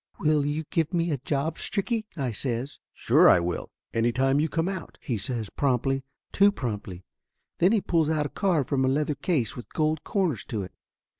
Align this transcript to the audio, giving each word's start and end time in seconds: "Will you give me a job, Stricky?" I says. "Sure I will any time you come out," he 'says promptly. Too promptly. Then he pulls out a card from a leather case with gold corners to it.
"Will 0.19 0.43
you 0.47 0.63
give 0.71 0.95
me 0.95 1.11
a 1.11 1.19
job, 1.19 1.59
Stricky?" 1.59 2.05
I 2.17 2.31
says. 2.31 2.79
"Sure 2.91 3.29
I 3.29 3.39
will 3.39 3.69
any 3.93 4.11
time 4.11 4.39
you 4.39 4.49
come 4.49 4.67
out," 4.67 4.97
he 4.99 5.15
'says 5.15 5.51
promptly. 5.51 6.01
Too 6.31 6.51
promptly. 6.51 7.05
Then 7.59 7.71
he 7.71 7.81
pulls 7.81 8.09
out 8.09 8.25
a 8.25 8.29
card 8.29 8.65
from 8.65 8.83
a 8.83 8.87
leather 8.87 9.13
case 9.13 9.55
with 9.55 9.71
gold 9.73 10.03
corners 10.03 10.43
to 10.45 10.63
it. 10.63 10.71